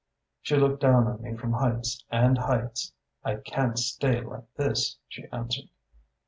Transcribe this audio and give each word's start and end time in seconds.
"She 0.41 0.55
looked 0.57 0.81
down 0.81 1.05
on 1.05 1.21
me 1.21 1.37
from 1.37 1.53
heights 1.53 2.03
and 2.09 2.35
heights. 2.35 2.91
'I 3.23 3.35
can't 3.45 3.77
stay 3.77 4.19
like 4.21 4.51
this,' 4.55 4.97
she 5.07 5.25
answered. 5.31 5.69